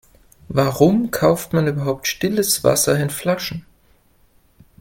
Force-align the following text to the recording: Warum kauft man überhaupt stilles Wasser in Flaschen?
Warum 0.49 1.11
kauft 1.11 1.53
man 1.53 1.67
überhaupt 1.67 2.07
stilles 2.07 2.63
Wasser 2.63 2.99
in 2.99 3.11
Flaschen? 3.11 3.67